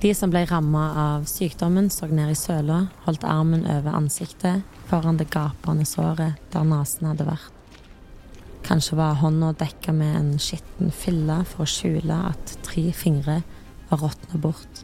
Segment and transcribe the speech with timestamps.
[0.00, 5.16] De som ble ramma av sykdommen, så ned i søla, holdt armen over ansiktet foran
[5.16, 7.52] det gapende såret der nesen hadde vært.
[8.66, 13.38] Kanskje var hånda dekka med en skitten fille for å skjule at tre fingre
[13.88, 14.82] var råtna bort.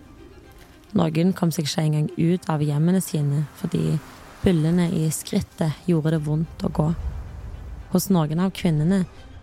[0.97, 3.99] Noen kom seg ikke engang ut av hjemmene sine fordi
[4.45, 6.89] bullene i skrittet gjorde det vondt å gå.
[7.93, 9.03] Hos noen av kvinnene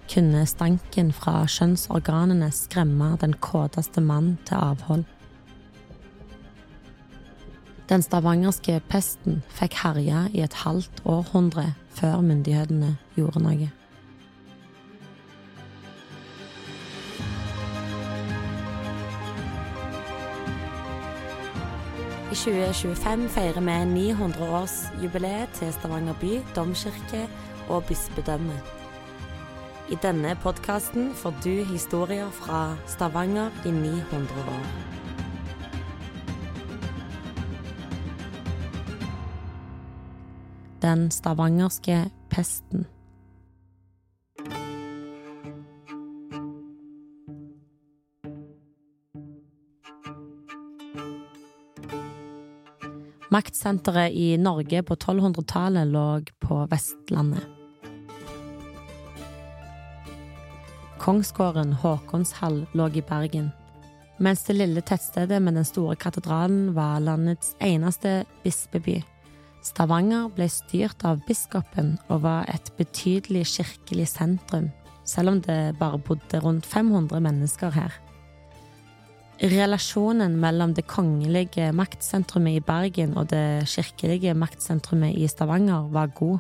[0.10, 5.06] kunne stanken fra kjønnsorganene skremme den kåteste mann til avhold.
[7.90, 13.70] Den stavangerske pesten fikk herje i et halvt århundre før myndighetene gjorde noe.
[22.30, 27.24] I 2025 feirer vi 900-årsjubileet til Stavanger by, domkirke
[27.74, 28.60] og bispedømme.
[29.90, 34.89] I denne podkasten får du historier fra Stavanger i 900 år.
[40.90, 42.86] Den stavangerske pesten.
[53.30, 57.46] Maktsenteret i Norge på 1200-tallet lå på Vestlandet.
[60.98, 63.52] Kongsgården Håkonshall lå i Bergen,
[64.18, 69.04] mens det lille tettstedet med den store katedralen var landets eneste bispeby.
[69.66, 74.70] Stavanger ble styrt av biskopen og var et betydelig kirkelig sentrum,
[75.04, 77.98] selv om det bare bodde rundt 500 mennesker her.
[79.40, 86.40] Relasjonen mellom det kongelige maktsentrumet i Bergen og det kirkelige maktsentrumet i Stavanger var god.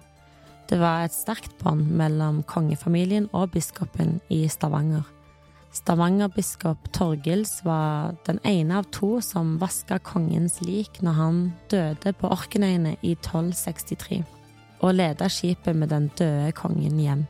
[0.69, 5.07] Det var et sterkt bånd mellom kongefamilien og biskopen i Stavanger.
[5.71, 12.31] Stavanger-biskop Torgils var den ene av to som vaska kongens lik når han døde på
[12.33, 14.23] Orknøyene i 1263,
[14.81, 17.27] og leda skipet med den døde kongen hjem.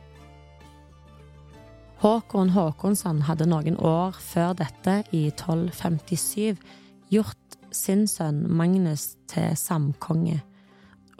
[2.00, 6.56] Håkon Håkonsson hadde noen år før dette, i 1257,
[7.12, 10.38] gjort sin sønn Magnus til samkonge,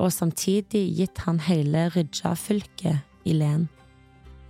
[0.00, 3.68] og samtidig gitt han hele Rydja-fylket i len.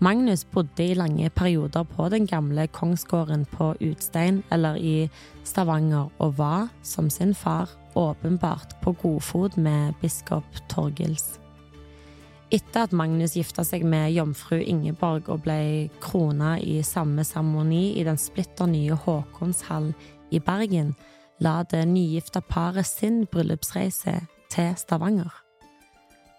[0.00, 5.11] Magnus bodde i lange perioder på den gamle kongsgården på Utstein eller i
[5.44, 11.41] Stavanger, og var, som sin far, åpenbart på godfot med biskop Torgils.
[12.50, 18.06] Etter at Magnus gifta seg med jomfru Ingeborg og ble krona i samme seremoni i
[18.09, 19.93] den splitter nye Håkonshall
[20.32, 20.94] i Bergen,
[21.44, 24.17] la det nygifta paret sin bryllupsreise
[24.49, 25.31] til Stavanger.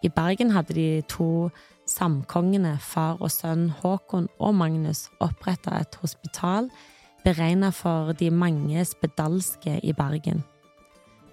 [0.02, 1.52] I Bergen hadde de to
[1.90, 6.70] samkongene, far og sønn Håkon og Magnus, oppretta et hospital
[7.24, 10.44] beregna for de mange spedalske i Bergen.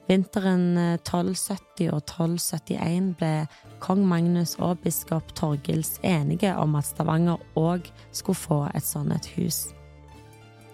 [0.08, 3.32] Vinteren 1270 eh, og 1271 ble
[3.84, 9.28] kong Magnus og biskop Torgils enige om at Stavanger òg skulle få et sånt et
[9.36, 9.66] hus.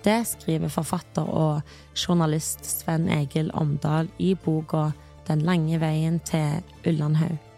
[0.04, 1.62] Det skriver forfatter og
[1.96, 4.90] journalist Sven Egil Omdal i boka
[5.24, 7.53] Den lange veien til Ullandhaug.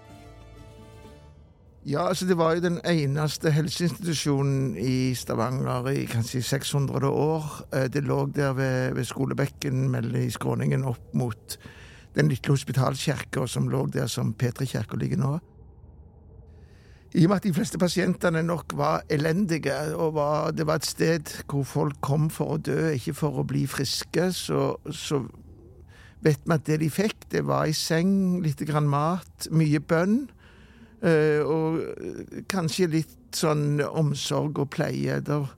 [1.87, 7.45] Ja, altså Det var jo den eneste helseinstitusjonen i Stavanger i kanskje 600 år.
[7.75, 11.59] Eh, det lå der ved, ved skolebekken i skråningen opp mot
[12.17, 15.39] den lille hospitalkirka som lå der som P3-kirka ligger nå.
[17.15, 20.87] I og med at de fleste pasientene nok var elendige, og var, det var et
[20.87, 25.23] sted hvor folk kom for å dø, ikke for å bli friske, så, så
[26.21, 30.27] vet vi at det de fikk, det var ei seng, litt grann mat, mye bønn.
[31.05, 31.83] Eh, og
[32.49, 35.19] kanskje litt sånn omsorg og pleie.
[35.25, 35.51] Der,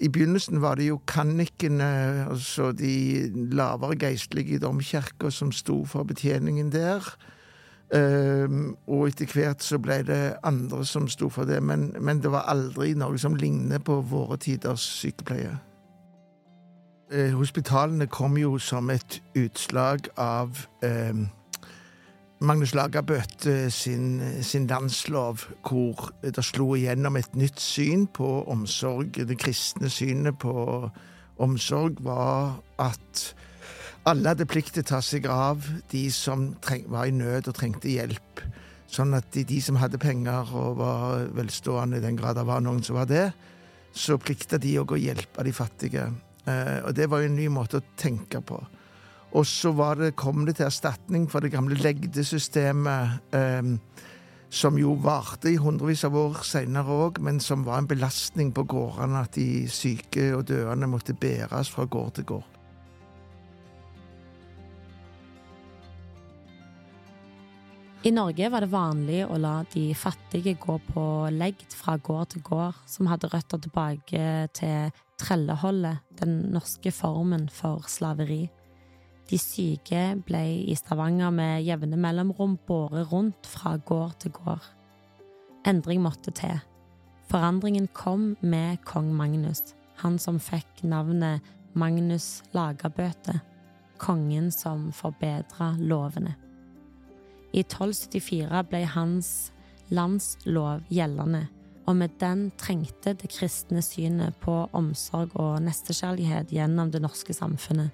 [0.00, 6.08] I begynnelsen var det jo kannikene, altså de lavere geistlige i domkirka, som sto for
[6.08, 7.08] betjeningen der.
[7.86, 12.32] Uh, og etter hvert så ble det andre som sto for det, men, men det
[12.34, 15.52] var aldri noe som ligner på våre tiders sykepleie.
[17.14, 20.66] Uh, hospitalene kom jo som et utslag av
[22.38, 29.16] Magnus Lagerbøtt sin, sin landslov, hvor det slo igjennom et nytt syn på omsorg.
[29.16, 30.52] Det kristne synet på
[31.40, 33.22] omsorg var at
[34.06, 36.50] alle hadde plikt til å ta seg av de som
[36.92, 38.44] var i nød og trengte hjelp.
[38.86, 42.60] Sånn at de, de, som hadde penger og var velstående, i den grad det var
[42.62, 43.30] noen som var det,
[43.96, 46.04] så plikta de òg å hjelpe de fattige.
[46.44, 48.60] Eh, og det var jo en ny måte å tenke på.
[49.34, 53.76] Og så det, kom det til erstatning for det gamle legdesystemet, eh,
[54.50, 58.64] som jo varte i hundrevis av år senere òg, men som var en belastning på
[58.64, 62.52] gårdene, at de syke og døende måtte bæres fra gård til gård.
[68.06, 72.44] I Norge var det vanlig å la de fattige gå på legd fra gård til
[72.46, 74.20] gård, som hadde røtter tilbake
[74.54, 78.44] til trelleholdet, den norske formen for slaveri.
[79.26, 84.62] De syke ble i Stavanger med jevne mellomrom båret rundt fra gård til gård.
[85.66, 86.60] Endring måtte til.
[87.26, 91.42] Forandringen kom med kong Magnus, han som fikk navnet
[91.74, 93.40] Magnus Lagerbøte,
[93.98, 96.36] kongen som forbedra lovene.
[97.50, 99.30] I 1274 ble hans
[99.90, 101.48] landslov gjeldende,
[101.86, 107.90] og med den trengte det kristne synet på omsorg og nestekjærlighet gjennom det norske samfunnet.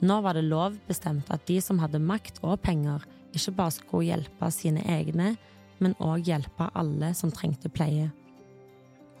[0.00, 3.04] Nå var det lovbestemt at de som hadde makt og penger,
[3.36, 5.34] ikke bare skulle hjelpe sine egne,
[5.80, 8.10] men òg hjelpe alle som trengte pleie.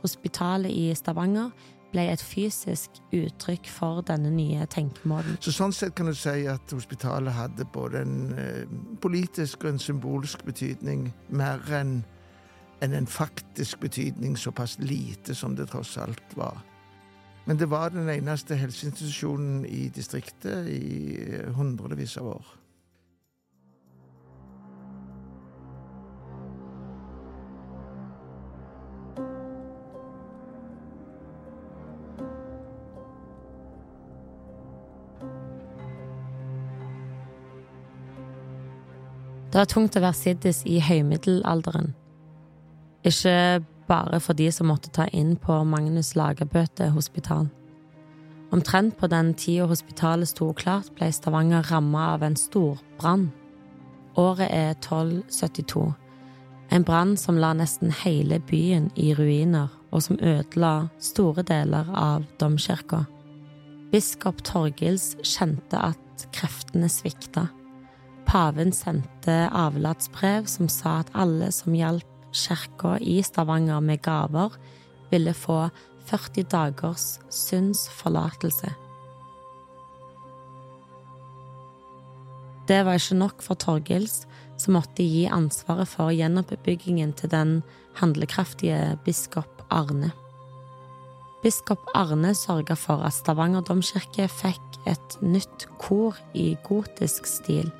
[0.02, 1.50] Hospitalet i Stavanger
[1.92, 5.38] ble et fysisk uttrykk for denne nye tenkemåten.
[5.40, 9.82] Så Sånn sett kan du si at hospitalet hadde både en eh, politisk og en
[9.82, 12.00] symbolsk betydning, mer enn
[12.84, 16.58] en, faktisk betydning, såpass lite som det tross alt var.
[17.46, 22.48] Men det var den eneste helseinstitusjonen i distriktet i hundrevis av år.
[39.56, 41.94] Det var tungt å være siddis i høymiddelalderen.
[43.06, 47.48] Ikke bare for de som måtte ta inn på Magnus Lagerbøte hospital.
[48.54, 53.30] Omtrent på den tida hospitalet sto klart, ble Stavanger ramma av en stor brann.
[54.16, 55.88] Året er 1272.
[56.70, 62.24] En brann som la nesten hele byen i ruiner, og som ødela store deler av
[62.40, 63.04] domkirka.
[63.92, 67.46] Biskop Torgils kjente at kreftene svikta.
[68.26, 74.56] Paven sendte avlatsbrev som sa at alle som hjalp kirka i Stavanger med gaver,
[75.10, 75.68] ville få
[76.06, 78.72] 40 dagers syndsforlatelse.
[82.66, 84.26] Det var ikke nok for Torgils,
[84.58, 87.60] som måtte gi ansvaret for gjenoppbyggingen til den
[88.00, 90.10] handlekraftige biskop Arne.
[91.42, 97.70] Biskop Arne sørga for at Stavanger domkirke fikk et nytt kor i gotisk stil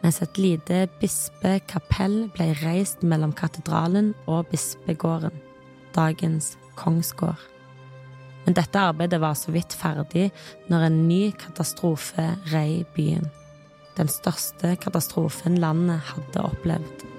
[0.00, 5.34] mens et lite bispekapell ble reist mellom katedralen og bispegården,
[5.96, 7.40] dagens kongsgård.
[8.46, 10.30] Men dette arbeidet var så vidt ferdig
[10.72, 12.24] når en ny katastrofe
[12.54, 13.28] rei byen.
[13.98, 17.09] Den største katastrofen landet hadde opplevd.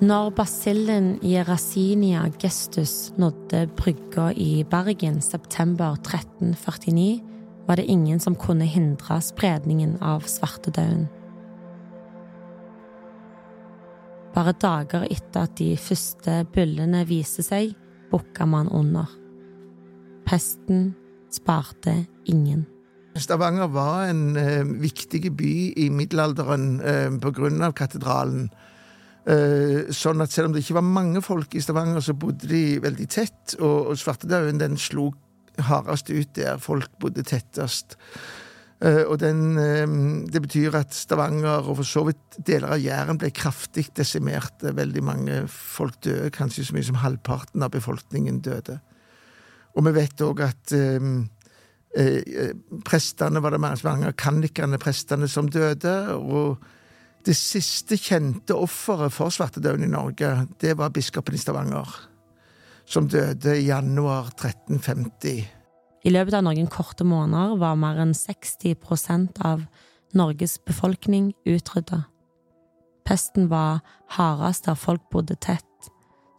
[0.00, 7.20] Når basillen Yerasinia gestus nådde brygga i Bergen september 1349,
[7.68, 11.04] var det ingen som kunne hindre spredningen av svartedauden.
[14.32, 17.76] Bare dager etter at de første byllene viste seg,
[18.08, 19.04] bukka man under.
[20.24, 20.94] Pesten
[21.28, 22.64] sparte ingen.
[23.20, 28.48] Stavanger var en eh, viktig by i middelalderen eh, på grunn av katedralen.
[29.30, 32.80] Eh, sånn at selv om det ikke var mange folk i Stavanger, så bodde de
[32.82, 35.10] veldig tett, og, og svartedauden den slo
[35.66, 37.98] hardest ut der folk bodde tettest.
[38.80, 43.18] Uh, og den, uh, Det betyr at Stavanger og for så vidt deler av Jæren
[43.20, 44.64] ble kraftig desimert.
[44.64, 48.78] Veldig mange folk døde, kanskje så mye som halvparten av befolkningen døde.
[49.76, 52.48] Og vi vet òg at eh,
[52.88, 55.96] prestene var det mange, mange av kannikerne prestene som døde.
[56.16, 56.64] og
[57.26, 61.88] det siste kjente offeret for svartedauden i Norge, det var biskopen i Stavanger,
[62.88, 65.44] som døde i januar 1350.
[66.00, 69.66] I løpet av noen korte måneder var mer enn 60% av
[70.16, 72.04] Norges befolkning utrydda.
[73.04, 73.82] Pesten var
[74.16, 75.66] hardest der folk bodde tett,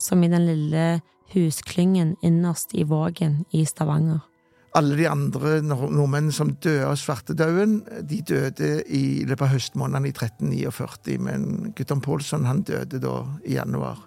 [0.02, 4.26] som i den lille husklyngen innerst i Vågen i Stavanger
[4.78, 10.14] alle de andre nordmennene som døde av svartedauden, de døde i løpet av høstmånedene i
[10.16, 11.18] 1349.
[11.28, 14.00] Men Guttorm Pålsson han døde da i januar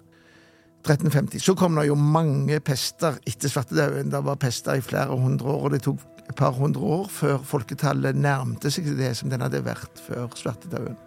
[0.85, 1.41] 1350.
[1.41, 4.09] Så kom det jo mange pester etter svartedauden.
[4.13, 7.43] Det var pester i flere hundre år, og det tok et par hundre år før
[7.45, 10.97] folketallet nærmte seg det som den hadde vært før svartedauden.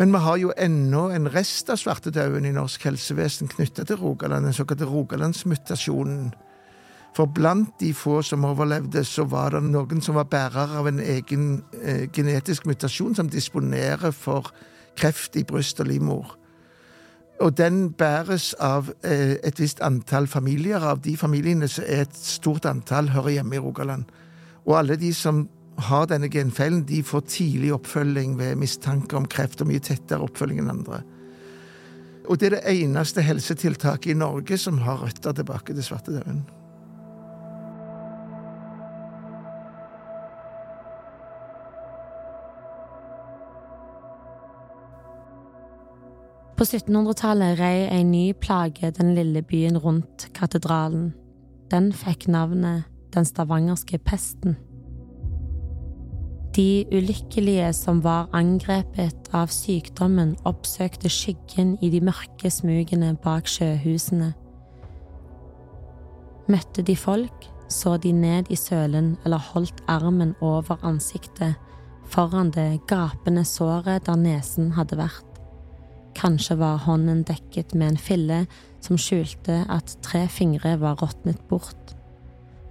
[0.00, 4.46] Men vi har jo ennå en rest av svartedauden i norsk helsevesen knytta til Rogaland,
[4.48, 6.30] den såkalte Rogalandsmutasjonen.
[7.12, 11.02] For blant de få som overlevde, så var det noen som var bærer av en
[11.04, 11.44] egen
[11.82, 14.48] eh, genetisk mutasjon som disponerer for
[14.96, 16.32] kreft i bryst og livmor.
[17.44, 20.80] Og den bæres av eh, et visst antall familier.
[20.80, 24.08] Av de familiene så er et stort antall hører hjemme i Rogaland.
[24.64, 25.44] Og alle de som
[25.78, 30.60] har denne genfeilen, de får tidlig oppfølging ved mistanke om kreft, og mye tettere oppfølging
[30.62, 31.02] enn andre.
[32.28, 36.42] Og det er det eneste helsetiltaket i Norge som har røtter tilbake til svartedauden.
[46.60, 51.14] På 1700-tallet rei en ny plage den lille byen rundt katedralen.
[51.72, 54.54] Den fikk navnet Den stavangerske pesten.
[56.56, 64.32] De ulykkelige som var angrepet av sykdommen, oppsøkte skyggen i de mørke smugene bak sjøhusene.
[66.50, 71.54] Møtte de folk, så de ned i sølen eller holdt armen over ansiktet
[72.10, 75.26] foran det gapende såret der nesen hadde vært.
[76.18, 78.40] Kanskje var hånden dekket med en fille
[78.82, 81.94] som skjulte at tre fingre var råtnet bort.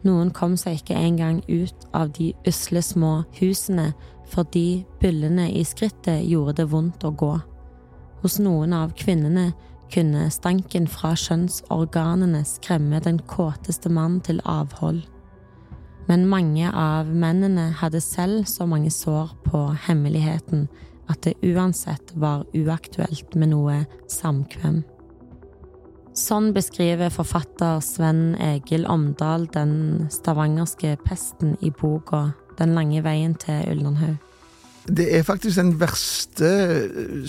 [0.07, 3.91] Noen kom seg ikke engang ut av de usle små husene
[4.29, 7.33] fordi byllene i skrittet gjorde det vondt å gå.
[8.21, 9.49] Hos noen av kvinnene
[9.93, 15.01] kunne stanken fra kjønnsorganene skremme den kåteste mann til avhold.
[16.09, 20.67] Men mange av mennene hadde selv så mange sår på hemmeligheten
[21.09, 24.83] at det uansett var uaktuelt med noe samkvem.
[26.19, 33.69] Sånn beskriver forfatter Sven Egil Omdal den stavangerske pesten i boka Den lange veien til
[33.71, 34.17] Ullandhaug.
[34.89, 36.49] Det er faktisk den verste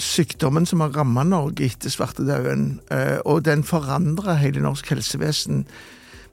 [0.00, 5.66] sykdommen som har rammet Norge etter svartedauden, eh, og den forandrer hele norsk helsevesen.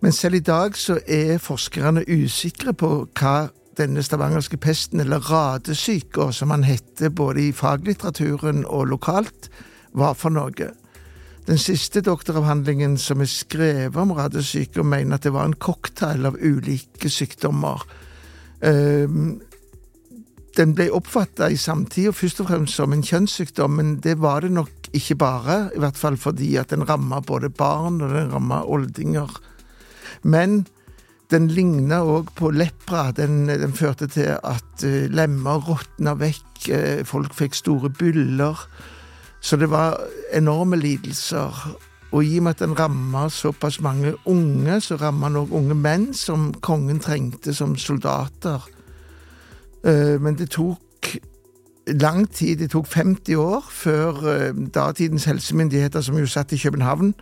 [0.02, 3.36] Men selv i dag så er forskerne usikre på hva
[3.78, 9.52] denne stavangerske pesten, eller radesyka, som han heter både i faglitteraturen og lokalt,
[9.94, 10.74] var for noe.
[11.48, 16.36] Den siste doktoravhandlingen som er skrevet om radesyke, mener at det var en cocktail av
[16.44, 17.86] ulike sykdommer.
[18.68, 19.38] Ehm,
[20.58, 24.51] den ble oppfatta i samtida først og fremst som en kjønnssykdom, men det var det
[24.58, 25.58] nok ikke bare.
[25.75, 29.32] I hvert fall fordi at den ramma både barn og den ramma oldinger.
[30.24, 30.66] Men
[31.32, 33.12] den ligna òg på lepra.
[33.16, 38.68] Den, den, førte til at uh, lemmer råtna vekk, uh, folk fikk store byller.
[39.41, 40.00] Så det var
[40.34, 41.77] enorme lidelser.
[42.12, 45.75] Og i og med at den ramma såpass mange unge, så ramma den òg unge
[45.75, 48.63] menn som kongen trengte som soldater.
[49.84, 50.79] Uh, men det tok
[51.88, 54.24] lang tid, det tok 50 år før
[54.75, 57.13] datidens helsemyndigheter, som jo satt i København,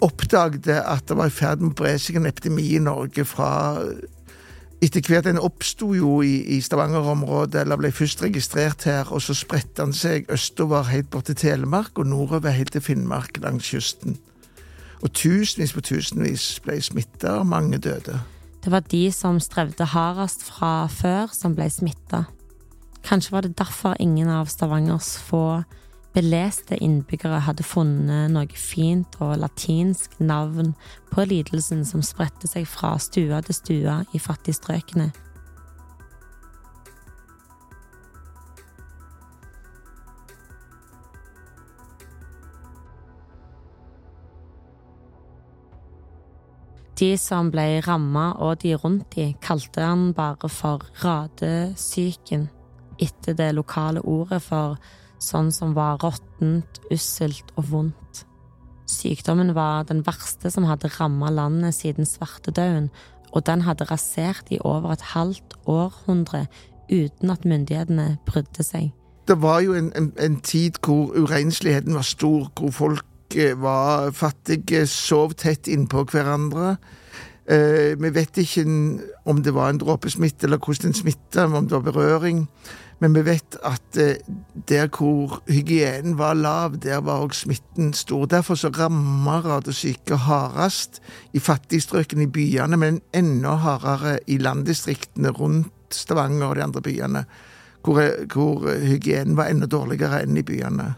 [0.00, 3.50] oppdaget at det var i ferd med å bre seg en epidemi i Norge fra
[4.82, 9.34] etter hvert Den oppsto jo i, i Stavanger-området, eller ble først registrert her, og så
[9.34, 14.18] spredte den seg østover helt bort til Telemark og nordover helt til Finnmark langs kysten.
[15.02, 18.20] Og tusenvis på tusenvis ble smitta, og mange døde.
[18.64, 22.24] Det var de som strevde hardest fra før, som ble smitta.
[23.06, 25.62] Kanskje var det derfor ingen av Stavangers få
[26.18, 30.72] beleste innbyggere hadde funnet noe fint og latinsk navn
[31.12, 35.12] på lidelsen som spredte seg fra stue til stue i fattigstrøkene.
[46.98, 52.48] De som ble ramma og de rundt de, kalte han bare for radesyken,
[52.98, 54.80] etter det lokale ordet for
[55.22, 58.24] sånn som var råttent, usselt og vondt.
[58.88, 62.88] Sykdommen var den verste som hadde rammet landet siden svartedauden,
[63.36, 66.46] og den hadde rasert i over et halvt århundre
[66.88, 68.88] uten at myndighetene brydde seg.
[69.28, 74.08] Det var jo en, en, en tid hvor urensligheten var stor, hvor folk eh, var
[74.16, 76.78] fattige, sov tett innpå hverandre.
[77.44, 78.64] Eh, vi vet ikke
[79.28, 82.46] om det var en dråpesmitte, eller hvordan den smitta, om det var berøring.
[82.98, 84.18] Men vi vet at eh,
[84.68, 88.26] der hvor hygienen var lav, der var òg smitten stor.
[88.26, 90.98] Derfor så rammer radesyke hardest
[91.32, 97.24] i fattigstrøkene i byene, men enda hardere i landdistriktene rundt Stavanger og de andre byene,
[97.86, 98.02] hvor,
[98.34, 100.90] hvor hygienen var enda dårligere enn i byene.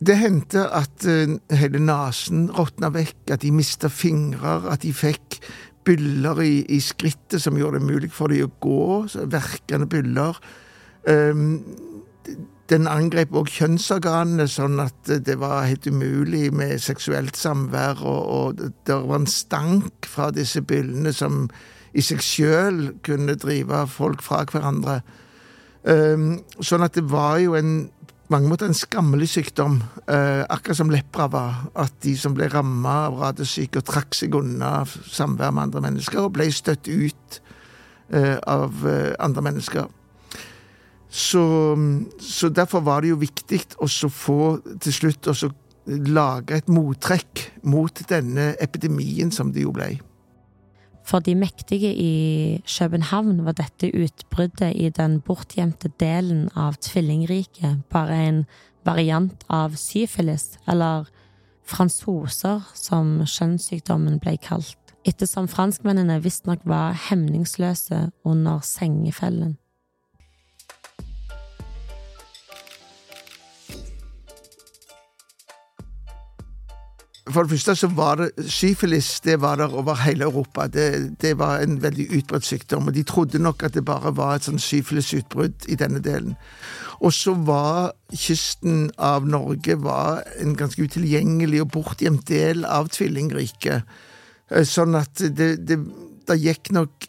[0.00, 5.40] Det hendte at uh, hele nesen råtna vekk, at de mista fingrer, at de fikk
[5.84, 8.84] byller i, i skrittet som gjorde det mulig for dem å gå,
[9.32, 10.38] verkende byller.
[11.08, 11.62] Um,
[12.70, 18.60] den angrep òg kjønnsorganene, sånn at det var helt umulig med seksuelt samvær, og, og
[18.86, 21.48] det var en stank fra disse byllene som
[21.90, 25.00] i seg sjøl kunne drive folk fra hverandre.
[25.82, 27.88] Um, sånn at det var jo en
[28.30, 31.64] mange måter en skammelig sykdom, uh, akkurat som lepra var.
[31.74, 36.22] At de som ble ramma av radesyke og trakk seg unna samvær med andre mennesker,
[36.22, 37.40] og ble støtt ut
[38.14, 39.90] uh, av uh, andre mennesker.
[41.10, 41.42] Så,
[42.22, 45.34] så, derfor var det jo viktig å få til slutt å
[46.06, 49.96] lage et mottrekk mot denne epidemien som det jo ble.
[51.02, 58.18] For de mektige i København var dette utbruddet i den bortgjemte delen av tvillingriket bare
[58.28, 58.44] en
[58.86, 61.08] variant av syfilis, eller
[61.66, 69.56] fransoser, som kjønnssykdommen ble kalt, ettersom franskmennene visstnok var hemningsløse under sengefellen.
[77.30, 80.66] For det første så var det syfilis det var der over hele Europa.
[80.66, 82.86] Det, det var en veldig utbredt sykdom.
[82.86, 86.36] og De trodde nok at det bare var et sånn syfilisutbrudd i denne delen.
[87.00, 93.86] Og så var kysten av Norge var en ganske utilgjengelig og bortgjemt del av tvillingriket.
[94.50, 95.78] Eh, sånn at det, det,
[96.28, 97.08] det gikk nok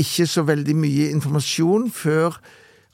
[0.00, 2.38] ikke så veldig mye informasjon før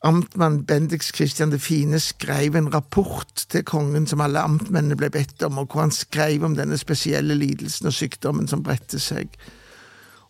[0.02, 5.42] amtmann Bendix Christian det Fine skrev en rapport til kongen som alle amtmennene ble bedt
[5.46, 9.30] om, og hvor han skrev om denne spesielle lidelsen og sykdommen som bredte seg.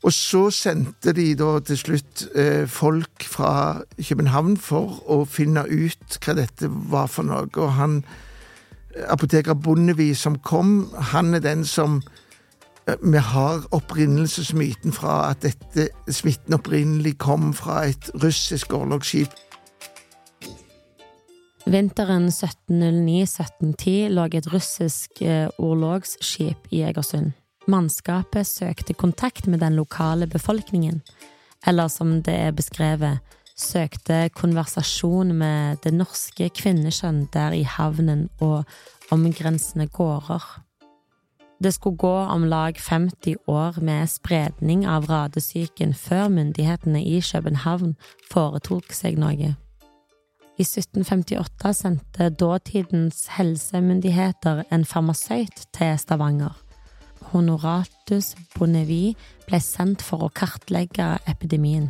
[0.02, 6.18] Og så sendte de da til slutt eh, folk fra København for å finne ut
[6.24, 8.02] hva dette var for noe, og han
[9.08, 12.00] apoteker Bondevie som kom, han er den som
[12.88, 19.30] eh, vi har opprinnelsesmyten fra at dette smitten opprinnelig kom fra et russisk orlogsskip.
[21.62, 27.36] Vinteren 1709-1710 lå et russisk eh, orlogsskip i Egersund.
[27.70, 31.02] Mannskapet søkte kontakt med den lokale befolkningen,
[31.66, 33.22] eller som det er beskrevet,
[33.54, 38.64] søkte konversasjon med det norske kvinneskjønn der i havnen og
[39.14, 40.42] omgrensende gårder.
[41.62, 47.94] Det skulle gå om lag 50 år med spredning av radesyken før myndighetene i København
[48.32, 49.54] foretok seg noe.
[50.58, 56.52] I 1758 sendte dåtidens helsemyndigheter en farmasøyt til Stavanger.
[57.32, 59.14] Honoratus Bonnevie
[59.48, 61.88] ble sendt for å kartlegge epidemien.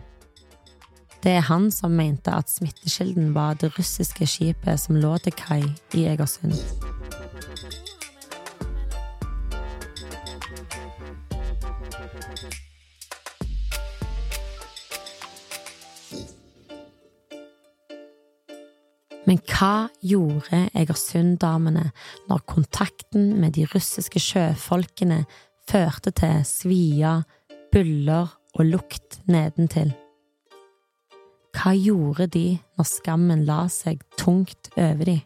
[1.23, 5.63] Det er han som mente at smittekilden var det russiske skipet som lå til kai
[5.99, 6.55] i Egersund.
[19.23, 21.85] Men hva gjorde Egersund-damene
[22.27, 25.23] når kontakten med de russiske sjøfolkene
[25.71, 27.21] førte til svia,
[27.73, 29.93] byller og lukt nedentil?
[31.55, 32.47] Hva gjorde de
[32.79, 35.19] når skammen la seg tungt over de?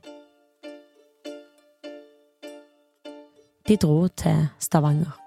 [3.67, 5.26] De dro til Stavanger.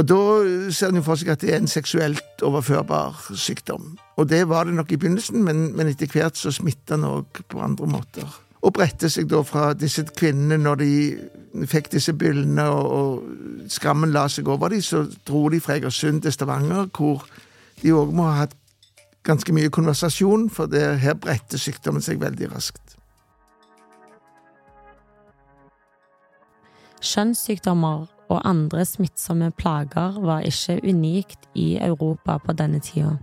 [0.00, 0.18] Og da
[0.72, 3.98] ser en for seg at det er en seksuelt overførbar sykdom.
[4.16, 7.42] Og det var det nok i begynnelsen, men, men etter hvert så smitta den òg
[7.52, 8.38] på andre måter.
[8.64, 14.12] Og bredte seg da fra disse kvinnene når de fikk disse byllene og, og skammen
[14.14, 17.26] la seg over dem, så dro de fra Egersund til Stavanger, hvor
[17.82, 18.56] de òg må ha hatt
[19.28, 22.96] ganske mye konversasjon, for det, her bredte sykdommen seg veldig raskt.
[27.04, 33.16] Kjønnssykdommer og andre smittsomme plager var ikke unikt i Europa på denne tida.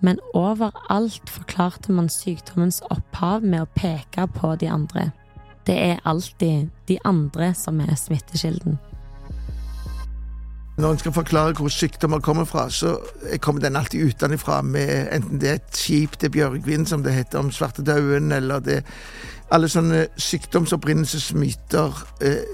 [0.00, 5.10] Men overalt forklarte man sykdommens opphav med å peke på de andre.
[5.66, 8.78] Det er alltid de andre som er smittekilden.
[10.80, 12.94] Når en skal forklare hvor sykdommer kommer fra, så
[13.44, 17.38] kommer den alltid utenfra med enten det er et skip til Bjørgvin, som det heter
[17.38, 18.84] om svartedauden, eller det
[19.50, 22.44] Alle sånne sykdomsopprinnelsesmyter eh,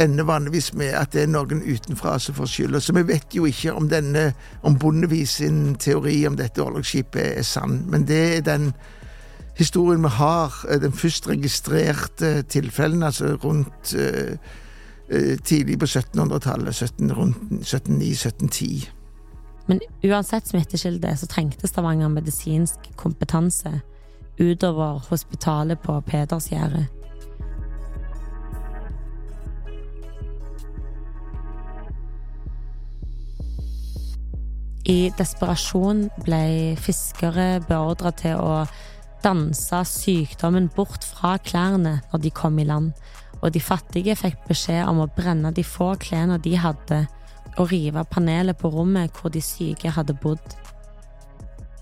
[0.00, 2.80] ender vanligvis med at det er noen utenfra som får skylda.
[2.80, 3.90] Så vi vet jo ikke om
[4.62, 7.84] om Bondevis sin teori om dette orlogsskipet er sann.
[7.90, 8.72] Men det er den
[9.58, 14.36] historien vi har, eh, den først registrerte tilfellen, altså rundt uh,
[15.12, 18.88] uh, tidlig på 1700-tallet, 17, rundt 1709-1710.
[19.66, 23.80] Men uansett smittekilde så trengte Stavanger medisinsk kompetanse
[24.40, 26.86] utover hospitalet på Pedersgjerdet.
[34.88, 38.64] I desperasjon ble fiskere beordra til å
[39.20, 42.94] danse sykdommen bort fra klærne når de kom i land,
[43.42, 47.04] og de fattige fikk beskjed om å brenne de få klærne de hadde,
[47.58, 50.56] og rive panelet på rommet hvor de syke hadde bodd.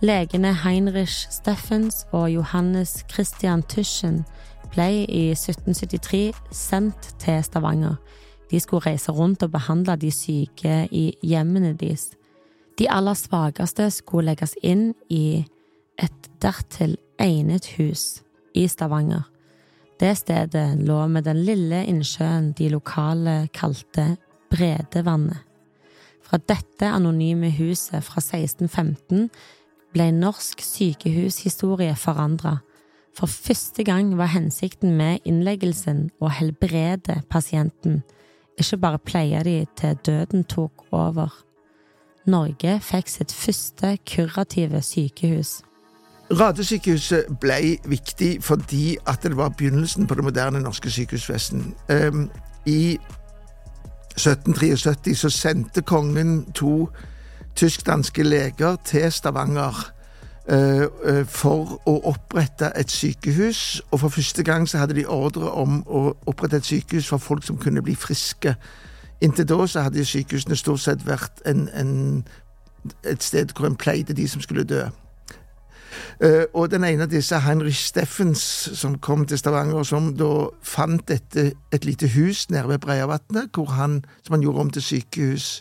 [0.02, 4.24] Legene Heinrich Steffens og Johannes Christian Tyschen
[4.72, 7.96] ble i 1773 sendt til Stavanger.
[8.50, 12.12] De skulle reise rundt og behandle de syke i hjemmene deres.
[12.78, 15.42] De aller svakeste skulle legges inn i
[15.98, 18.20] et dertil egnet hus
[18.54, 19.24] i Stavanger.
[19.98, 24.12] Det stedet lå med den lille innsjøen de lokale kalte
[24.52, 25.42] Bredevannet.
[26.22, 29.26] Fra dette anonyme huset fra 1615
[29.96, 32.58] ble norsk sykehushistorie forandra.
[33.16, 38.04] For første gang var hensikten med innleggelsen å helbrede pasienten,
[38.60, 41.32] ikke bare pleie de til døden tok over.
[42.28, 45.58] Norge fikk sitt første kurative sykehus.
[46.28, 51.74] Radesykehuset ble viktig fordi at det var begynnelsen på det moderne norske sykehusvesen.
[51.88, 52.30] Um,
[52.66, 52.98] I
[54.18, 56.88] 1773 så sendte kongen to
[57.56, 59.92] tysk-danske leger til Stavanger
[60.52, 63.80] uh, for å opprette et sykehus.
[63.90, 67.46] Og for første gang så hadde de ordre om å opprette et sykehus for folk
[67.46, 68.54] som kunne bli friske.
[69.20, 71.92] Inntil da så hadde sykehusene stort sett vært en, en,
[73.04, 74.86] et sted hvor en pleide de som skulle dø.
[76.22, 78.42] Uh, og den ene av disse, Heinrich Steffens,
[78.78, 84.34] som kom til Stavanger, som da fant dette, et lite hus nede ved Breiavatnet, som
[84.34, 85.60] han gjorde om til sykehus.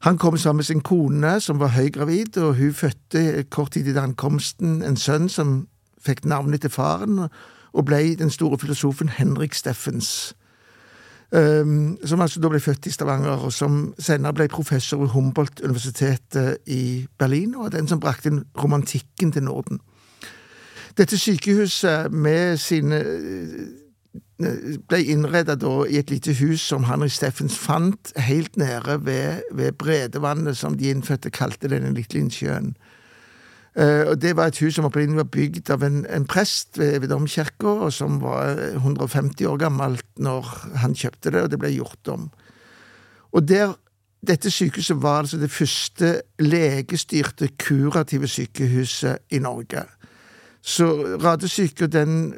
[0.00, 4.02] Han kom sammen med sin kone, som var høygravid, og hun fødte kort tid etter
[4.02, 5.66] ankomsten en sønn som
[6.00, 7.26] fikk navnet til faren,
[7.72, 10.34] og ble den store filosofen Henrik Steffens.
[11.28, 16.62] Um, som altså da ble født i Stavanger, og som senere ble professor ved Humboldt-universitetet
[16.72, 19.82] i Berlin, og den som brakte romantikken til Norden.
[20.96, 23.02] Dette sykehuset med sine
[24.88, 30.56] ble innredet i et lite hus som Henry Steffens fant helt nede ved, ved Bredevannet,
[30.56, 32.72] som de innfødte kalte denne lille innsjøen.
[33.78, 37.00] Uh, og Det var et hus som opprinnelig var bygd av en, en prest ved,
[37.00, 40.48] ved domkirka, som var 150 år gammelt når
[40.82, 42.30] han kjøpte det, og det ble gjort om.
[43.32, 43.76] Og der,
[44.26, 49.84] Dette sykehuset var altså det første legestyrte kurative sykehuset i Norge.
[50.62, 50.88] Så
[51.22, 52.34] Radesyke den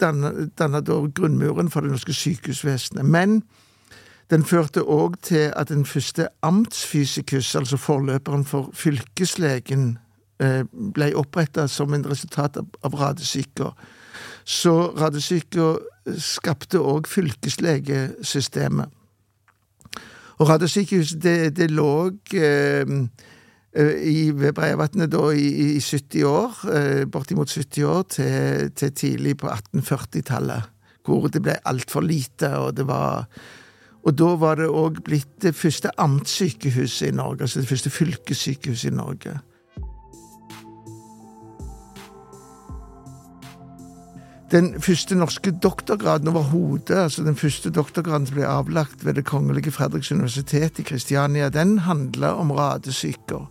[0.00, 3.02] danna da grunnmuren for det norske sykehusvesenet.
[3.04, 3.42] Men
[4.30, 10.11] den førte òg til at den første amtsfysikus, altså forløperen for fylkeslegen, Eh,
[10.72, 13.74] ble oppretta som en resultat av radesyker.
[14.44, 15.78] Så radesyker
[16.18, 18.90] skapte òg fylkeslegesystemet.
[20.42, 22.86] Og Radesykehuset, det, det lå eh,
[23.72, 29.36] eh ved Breivatnet da i, i, 70 år, eh, bortimot 70 år, til, til tidlig
[29.36, 30.62] på 1840-tallet.
[31.04, 33.28] Hvor det ble altfor lite, og det var
[34.02, 38.90] Og da var det òg blitt det første amtssykehuset i Norge, altså det første fylkessykehuset
[38.90, 39.38] i Norge.
[44.52, 49.72] Den første norske doktorgraden overhodet, altså den første doktorgraden som ble avlagt ved Det kongelige
[49.72, 53.46] Fredriks universitet i Kristiania, den handla om radesyker.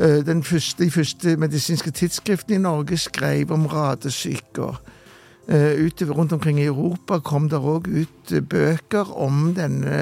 [0.00, 4.78] Eh, den første, de første medisinske tidsskriftene i Norge skrev om radesyker.
[5.48, 9.98] Eh, Ut, rundt omkring i Europa kom det òg ut bøker om denne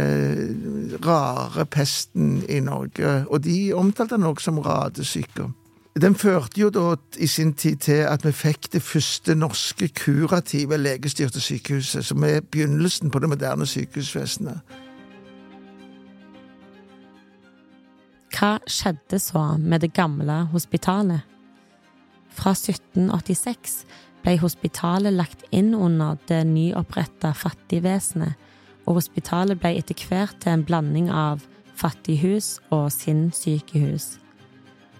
[1.06, 5.48] rare pesten i Norge, og de omtalte den òg som radesyker.
[5.94, 10.76] Den førte jo da i sin tid til at vi fikk det første norske kurative
[10.76, 14.58] legestyrte sykehuset, som er begynnelsen på det moderne sykehusvesenet.
[18.34, 21.22] Hva skjedde så med det gamle hospitalet?
[22.34, 23.84] Fra 1786
[24.24, 28.34] ble hospitalet lagt inn under det nyoppretta Fattigvesenet,
[28.84, 31.46] og hospitalet ble etter hvert til en blanding av
[31.78, 34.23] fattighus og sinnssykehus.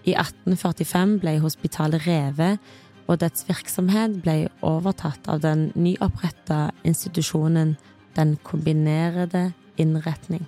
[0.05, 2.59] I 1845 ble hospitalet revet,
[3.05, 7.75] og dets virksomhet ble overtatt av den nyoppretta institusjonen
[8.15, 10.45] Den kombinerede innretning.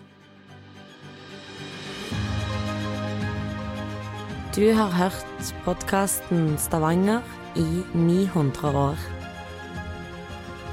[4.55, 7.21] Du har hørt podkasten Stavanger
[7.59, 8.97] i 900 år.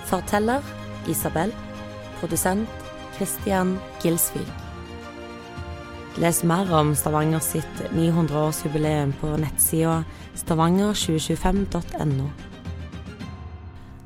[0.07, 0.63] Forteller
[1.09, 1.53] Isabel.
[2.21, 2.69] Produsent
[3.17, 4.64] Christian Gilsvik.
[6.15, 10.05] Les mer om Stavanger sitt 900-årsjubileum på nettsida
[10.39, 12.29] stavanger2025.no.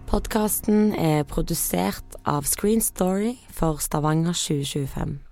[0.09, 5.28] Podkasten er produsert av Screen Story for Stavanger 2025.